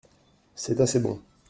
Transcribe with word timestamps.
C’est 0.55 0.81
assez 0.81 0.97
bon. 0.99 1.21